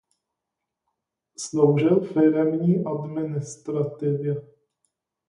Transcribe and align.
Sloužil 1.37 1.99
firemní 1.99 2.85
administrativě. 2.85 4.35